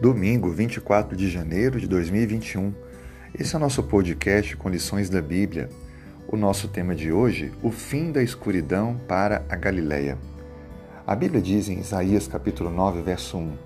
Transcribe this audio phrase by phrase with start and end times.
[0.00, 2.72] Domingo, 24 de janeiro de 2021.
[3.36, 5.68] Esse é o nosso podcast com lições da Bíblia.
[6.28, 10.16] O nosso tema de hoje, o fim da escuridão para a Galileia.
[11.04, 13.58] A Bíblia diz em Isaías capítulo 9, verso 1: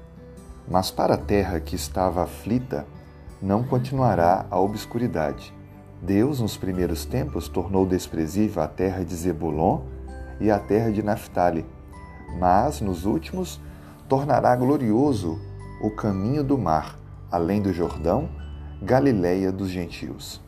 [0.66, 2.86] Mas para a terra que estava aflita,
[3.42, 5.52] não continuará a obscuridade.
[6.00, 9.82] Deus, nos primeiros tempos, tornou desprezível a terra de Zebulon
[10.40, 11.66] e a terra de Naphtali,
[12.38, 13.60] mas nos últimos
[14.08, 15.51] tornará glorioso
[15.82, 16.98] o caminho do mar,
[17.30, 18.28] além do Jordão,
[18.80, 20.40] Galileia dos gentios.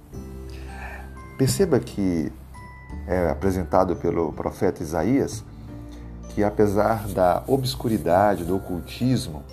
[1.37, 2.33] Perceba que
[3.07, 5.45] é apresentado pelo profeta Isaías
[6.35, 9.45] que apesar da obscuridade, do ocultismo,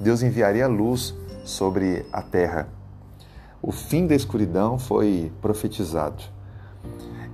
[0.00, 1.14] Deus enviaria luz
[1.44, 2.66] sobre a terra.
[3.60, 6.24] O fim da escuridão foi profetizado.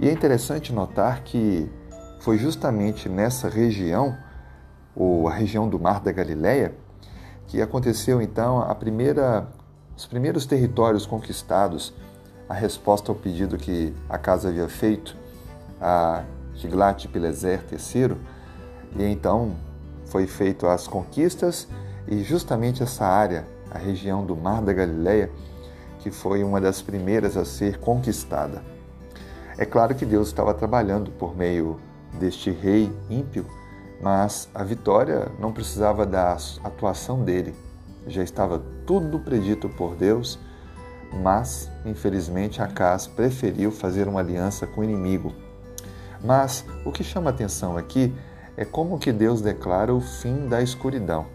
[0.01, 1.71] E é interessante notar que
[2.19, 4.17] foi justamente nessa região
[4.95, 6.75] ou a região do Mar da Galileia,
[7.47, 9.47] que aconteceu então a primeira,
[9.97, 11.95] os primeiros territórios conquistados,
[12.49, 15.17] a resposta ao pedido que a casa havia feito
[15.81, 16.25] a
[16.55, 18.17] Tiglat-Pileser III,
[18.97, 19.57] e então
[20.07, 21.69] foi feito as conquistas
[22.07, 25.31] e justamente essa área, a região do Mar da Galileia,
[25.99, 28.63] que foi uma das primeiras a ser conquistada.
[29.59, 31.81] É claro que Deus estava trabalhando por meio
[32.19, 33.45] deste rei ímpio
[34.01, 37.55] mas a vitória não precisava da atuação dele.
[38.07, 40.39] Já estava tudo predito por Deus,
[41.23, 45.33] mas infelizmente Acas preferiu fazer uma aliança com o inimigo.
[46.23, 48.15] Mas o que chama atenção aqui
[48.57, 51.27] é como que Deus declara o fim da escuridão.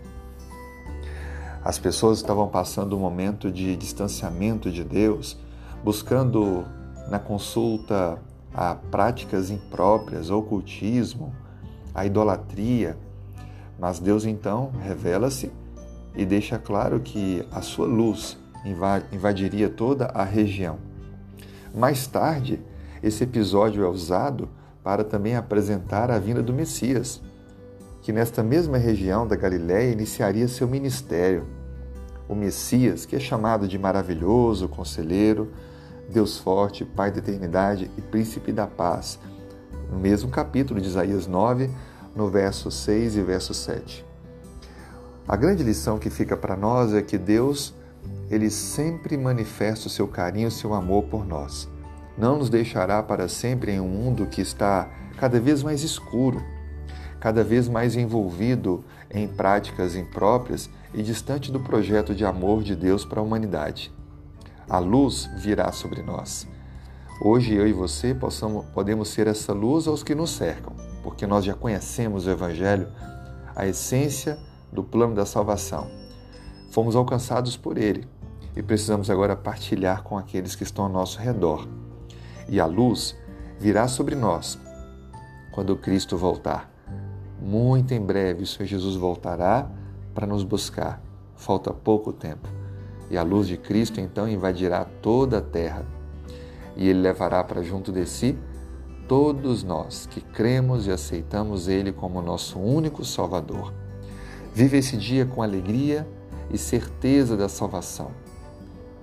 [1.64, 5.38] As pessoas estavam passando um momento de distanciamento de Deus,
[5.84, 6.66] buscando
[7.08, 8.17] na consulta
[8.54, 11.34] a práticas impróprias, ocultismo,
[11.94, 12.97] a idolatria,
[13.80, 15.52] mas Deus então revela-se
[16.16, 18.38] e deixa claro que a sua luz
[19.11, 20.77] invadiria toda a região.
[21.73, 22.60] Mais tarde,
[23.02, 24.49] esse episódio é usado
[24.83, 27.21] para também apresentar a vinda do Messias,
[28.02, 31.48] que nesta mesma região da Galiléia iniciaria seu ministério.
[32.27, 35.52] O Messias, que é chamado de maravilhoso, conselheiro,
[36.10, 39.20] Deus forte, Pai da eternidade e príncipe da paz,
[39.92, 41.70] no mesmo capítulo de Isaías 9,
[42.16, 44.06] no verso 6 e verso 7.
[45.28, 47.74] A grande lição que fica para nós é que Deus,
[48.30, 51.70] ele sempre manifesta o seu carinho, o seu amor por nós.
[52.18, 56.42] Não nos deixará para sempre em um mundo que está cada vez mais escuro,
[57.20, 63.06] cada vez mais envolvido em práticas impróprias e distante do projeto de amor de Deus
[63.06, 63.94] para a humanidade.
[64.70, 66.48] A luz virá sobre nós.
[67.23, 70.73] Hoje eu e você possamos, podemos ser essa luz aos que nos cercam,
[71.04, 72.87] porque nós já conhecemos o Evangelho,
[73.55, 74.39] a essência
[74.73, 75.87] do plano da salvação.
[76.71, 78.08] Fomos alcançados por Ele
[78.55, 81.67] e precisamos agora partilhar com aqueles que estão ao nosso redor.
[82.49, 83.15] E a luz
[83.60, 84.58] virá sobre nós
[85.52, 86.73] quando Cristo voltar.
[87.39, 89.70] Muito em breve o Senhor Jesus voltará
[90.15, 90.99] para nos buscar.
[91.36, 92.49] Falta pouco tempo.
[93.11, 95.86] E a luz de Cristo então invadirá toda a terra
[96.76, 98.37] e ele levará para junto de si
[99.11, 103.73] todos nós que cremos e aceitamos Ele como nosso único Salvador.
[104.54, 106.08] Vive esse dia com alegria
[106.49, 108.11] e certeza da salvação,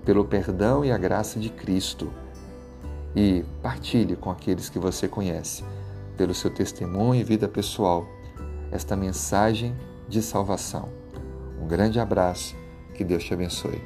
[0.06, 2.10] pelo perdão e a graça de Cristo.
[3.14, 5.62] E partilhe com aqueles que você conhece,
[6.16, 8.06] pelo seu testemunho e vida pessoal,
[8.72, 9.76] esta mensagem
[10.08, 10.88] de salvação.
[11.60, 12.56] Um grande abraço,
[12.94, 13.82] que Deus te abençoe.